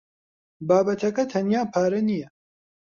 بابەتەکە 0.67 1.23
تەنیا 1.31 1.63
پارە 1.73 2.01
نییە. 2.09 2.27